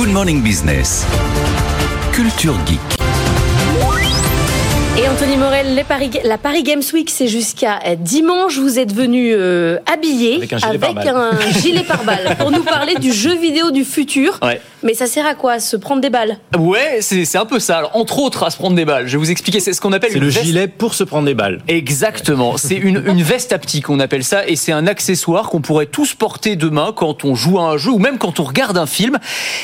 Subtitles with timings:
[0.00, 1.04] Good Morning Business.
[2.14, 2.80] Culture Geek.
[4.98, 8.56] Et Anthony Morel, les Paris- la Paris Games Week, c'est jusqu'à euh, dimanche.
[8.56, 11.08] Vous êtes venu euh, habillé Avec un gilet pare-balles.
[11.16, 14.38] un gilet pare-balles pour nous parler du jeu vidéo du futur.
[14.42, 14.62] Ouais.
[14.82, 16.38] Mais ça sert à quoi Se prendre des balles?
[16.58, 17.78] Ouais, c'est c'est un peu ça.
[17.78, 19.06] Alors, entre autres, à se prendre des balles.
[19.06, 19.60] Je vais vous expliquer.
[19.60, 21.60] C'est ce qu'on appelle C'est une le veste- gilet pour se prendre des balles.
[21.68, 22.56] Exactement.
[22.56, 26.14] C'est une, une veste haptique, on appelle ça, et c'est un accessoire qu'on pourrait tous
[26.14, 29.18] porter demain quand on joue à un jeu ou même quand on regarde un film.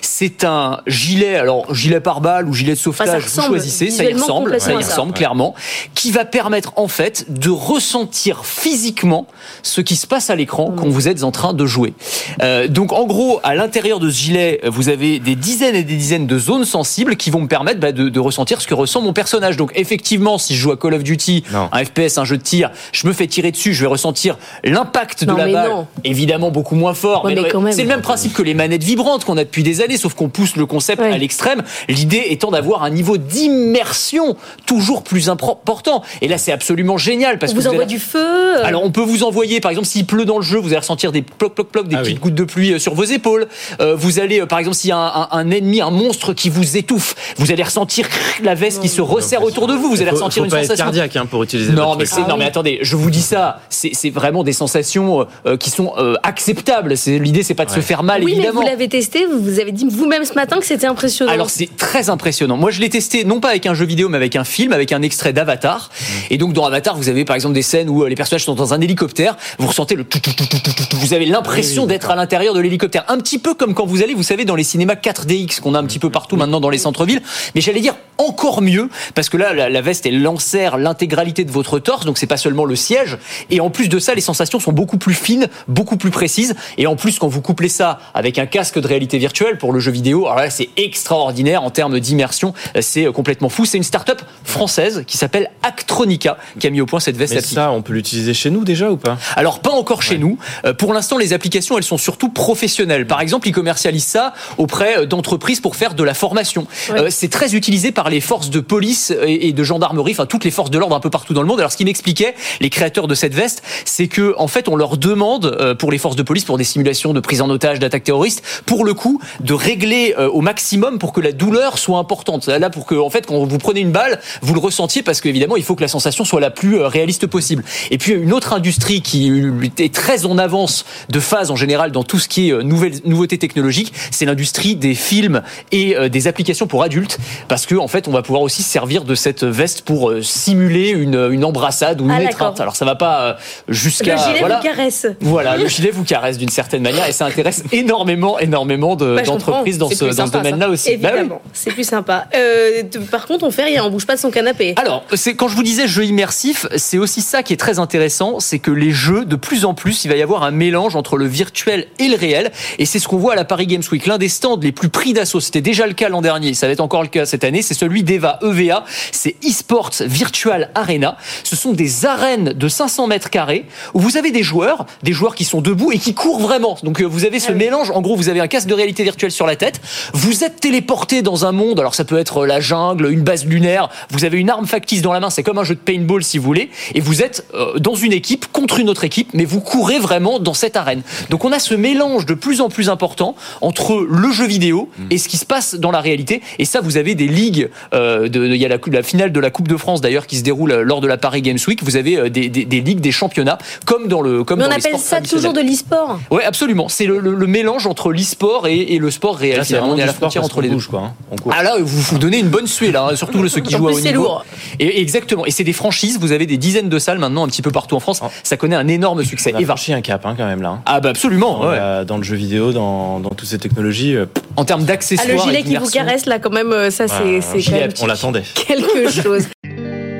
[0.00, 4.14] C'est un gilet, alors gilet pare-balles ou gilet de sauvetage, Enfin, vous choisissez, ça y
[4.14, 4.90] ressemble, ça y ça.
[4.90, 5.54] ressemble clairement,
[5.94, 9.26] qui va permettre en fait de ressentir physiquement
[9.62, 10.76] ce qui se passe à l'écran Mmh.
[10.76, 11.94] quand vous êtes en train de jouer.
[12.42, 15.96] Euh, donc en gros, à l'intérieur de ce gilet, vous avez des dizaines et des
[15.96, 19.00] dizaines de zones sensibles qui vont me permettre bah, de, de ressentir ce que ressent
[19.00, 19.56] mon personnage.
[19.56, 21.68] Donc effectivement, si je joue à Call of Duty, Non.
[21.72, 25.24] un FPS, un jeu de tir, je me fais tirer dessus, je vais ressentir l'impact
[25.24, 25.86] de la balle, non.
[26.04, 27.24] évidemment beaucoup moins fort.
[27.24, 27.72] Ouais, mais.
[27.72, 30.28] C'est le même principe que les manettes vibrantes qu'on a depuis des années, sauf qu'on
[30.28, 31.12] pousse le concept Ouais.
[31.12, 31.62] à l'extrême.
[31.88, 36.02] L'idée étant d'avoir un niveau d'immersion toujours plus important.
[36.20, 38.84] Et là, c'est absolument génial parce On que vous vous envoie allez- du feu alors
[38.84, 41.22] on peut vous envoyer, par exemple, s'il pleut dans le jeu, vous allez ressentir des
[41.22, 42.20] ploc ploc ploc, des Ah petites oui.
[42.20, 43.46] gouttes de pluie euh, sur vos épaules.
[43.80, 46.32] Euh, vous allez, euh, par exemple, s'il y a un, un- un ennemi, un monstre
[46.32, 48.06] qui vous étouffe, vous allez ressentir
[48.42, 49.90] la veste qui se resserre autour de vous.
[49.90, 50.84] Vous allez faut, ressentir faut une pas être sensation.
[50.86, 53.60] cardiaque hein, pour utiliser Non votre mais, Ah non mais attendez, je vous dis ça,
[53.68, 56.96] c'est, c'est vraiment des sensations euh, qui sont euh, acceptables.
[56.96, 59.60] C'est, l'idée c'est pas de se faire mal Oui, mais vous l'avez testé, vous vous
[59.60, 61.32] avez dit vous-même ce matin que c'était impressionnant.
[61.32, 62.56] Alors c'est très impressionnant.
[62.56, 64.92] Moi je l'ai testé non pas avec un jeu vidéo mais avec un film, avec
[64.92, 65.90] un extrait d'Avatar.
[66.30, 68.54] Et donc dans Avatar vous avez par exemple des scènes où euh, les personnages sont
[68.54, 70.96] dans un hélicoptère, vous ressentez le tout tout tout tout tout tout, tout.
[70.98, 73.04] vous avez l'impression Oui, oui, d'être à l'intérieur de l'hélicoptère.
[73.08, 75.78] Un petit peu comme quand vous allez, vous savez, dans les cinémas 4DX qu'on a
[75.78, 77.22] un petit peu partout maintenant dans les centres-villes.
[77.54, 81.50] Mais j'allais dire encore mieux parce que là la, la veste elle enserre l'intégralité de
[81.50, 83.18] votre torse, donc c'est pas seulement le siège.
[83.50, 86.54] Et en plus de ça, les sensations sont beaucoup plus fines, beaucoup plus précises.
[86.78, 89.80] Et en plus quand vous couplez ça avec un casque de réalité virtuelle pour le
[89.80, 93.64] jeu vidéo, alors là c'est extraordinaire en termes d'immersion, c'est euh, complètement fou.
[93.64, 97.40] C'est une start-up française qui s'appelle Actronica qui a mis au point cette veste Mais
[97.40, 99.18] ça, on peut l'utiliser chez nous déjà ou pas?
[99.36, 100.38] Alors pas encore chez nous.
[100.64, 103.06] Euh, pour l'instant, les applications, elles sont surtout professionnelles.
[103.06, 104.34] Par exemple, ils commercialisent ça
[104.72, 106.66] auprès euh, d'entreprises pour faire de la formation.
[106.90, 110.50] Euh, c'est très utilisé par les forces de police et, de gendarmerie, enfin toutes les
[110.50, 111.60] forces de l'ordre un peu partout dans le monde.
[111.60, 114.96] Alors ce qui m'expliquait les créateurs de cette veste, c'est que en fait, on leur
[114.96, 118.04] demande euh, pour les forces de police, pour des simulations de prise en otage, d'attaques
[118.04, 122.46] terroristes, pour le coup, de régler euh, au maximum pour que la douleur soit importante.
[122.46, 125.56] Là, pour que en fait, quand vous prenez une balle, vous le ressentiez parce qu'évidemment,
[125.56, 127.62] il faut que la sensation soit la plus euh, réaliste possible.
[127.90, 129.30] Et puis une autre industrie qui
[129.78, 132.94] est très en avance de phase en général dans tout ce qui est euh, nouvelle,
[133.04, 135.42] nouveauté technologique, c'est l'industrie des films
[135.72, 137.18] et euh, des applications pour adultes,
[137.48, 140.22] parce que en fait, on va pouvoir aussi se servir de cette veste pour euh,
[140.22, 142.60] simuler une, une embrassade ou une Ah, étreinte.
[142.60, 143.34] Alors ça va pas euh,
[143.68, 144.56] jusqu'à le gilet voilà.
[144.58, 145.06] vous caresse.
[145.20, 149.22] Voilà, le gilet vous caresse d'une certaine manière et ça intéresse énormément, énormément de- Bah,
[149.22, 150.72] d'entreprises dans ce, dans ce domaine-là ça.
[150.72, 150.96] aussi.
[150.96, 151.18] Bah oui.
[151.20, 152.26] Évidemment, c'est plus sympa.
[152.34, 154.74] Euh, par contre, on fait rien, on bouge pas de son canapé.
[154.76, 158.40] Alors, c'est quand je vous disais jeu immersif, c'est aussi ça qui est très intéressant,
[158.40, 161.16] c'est que les jeux, de plus en plus, il va y avoir un mélange entre
[161.16, 164.06] le virtuel et le réel, et c'est ce qu'on voit à la Paris Games Week.
[164.06, 166.72] L'un des stands les plus pris d'assaut, c'était déjà le cas l'an dernier, ça va
[166.72, 171.16] être encore le cas cette année, c'est celui d'EVA, EVA, c'est eSports Virtual Arena.
[171.44, 175.34] Ce sont des arènes de 500 mètres carrés où vous avez des joueurs, des joueurs
[175.34, 176.76] qui sont debout et qui courent vraiment.
[176.82, 177.58] Donc euh, vous avez ce Ah oui.
[177.58, 179.80] mélange, en gros, vous avez un casque de réalité virtuelle sur la tête,
[180.12, 183.88] vous êtes téléporté dans un monde, alors ça peut être la jungle, une base lunaire,
[184.10, 186.38] vous avez une arme factice dans la main, c'est comme un jeu de paintball si
[186.38, 189.60] vous voulez, et vous êtes euh, dans une équipe contre une autre équipe, mais vous
[189.60, 191.02] courez vraiment dans cette arène.
[191.30, 195.18] Donc on a ce mélange de plus en plus important entre le jeu vidéo et
[195.18, 198.44] ce qui se passe dans la réalité, et ça vous avez des ligues, euh, de-
[198.46, 200.72] il y a la, la finale de la Coupe de France d'ailleurs qui se déroule
[200.72, 203.12] euh, lors de la Paris Games Week, vous avez euh, des, des- des ligues, des
[203.12, 206.18] championnats, comme dans le comme Mais on dans les appelle sports ça toujours de l'e-sport.
[206.30, 206.88] Ouais, absolument.
[206.88, 209.58] C'est le, le- le mélange entre l'e-sport et, et le sport réel.
[209.58, 210.74] Là, vraiment on est à la frontière entre les deux.
[210.74, 211.00] bouge, quoi.
[211.00, 211.14] hein.
[211.30, 211.52] On court.
[211.56, 213.88] Ah là, vous vous donnez une bonne suée là, hein, surtout ceux qui En jouent
[213.88, 214.22] à haut c'est niveau.
[214.24, 214.44] lourd.
[214.78, 215.46] Et exactement.
[215.46, 216.18] Et c'est des franchises.
[216.20, 218.20] Vous avez des dizaines de salles maintenant un petit peu partout en France.
[218.22, 218.28] Oh.
[218.42, 219.52] Ça connaît un énorme succès.
[219.54, 220.68] On a franchi un cap hein, quand même là.
[220.70, 220.82] hein.
[220.86, 221.58] Ah bah absolument.
[221.60, 221.76] Dans, ouais.
[221.76, 225.28] la- dans le jeu vidéo, dans, dans toutes ces technologies, euh, En termes Ah, d'accessoires.
[225.28, 227.40] le et gilet qui vous caresse, là, quand même, euh, ça, c'est
[227.70, 228.42] même on l'attendait.
[228.54, 229.46] quelque chose.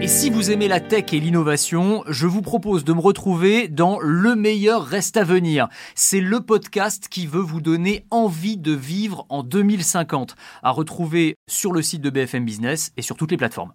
[0.00, 4.00] Et si vous aimez la tech et l'innovation, je vous propose de me retrouver dans
[4.00, 5.68] Le meilleur reste à venir.
[5.94, 10.34] C'est le podcast qui veut vous donner envie de vivre en 2050.
[10.64, 13.72] À retrouver sur le site de BFM Business et sur toutes les plateformes.